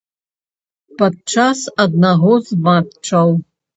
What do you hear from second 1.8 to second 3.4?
аднаго з матчаў.